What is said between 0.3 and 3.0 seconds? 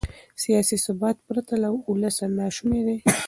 سیاسي ثبات پرته له ولسه ناشونی دی.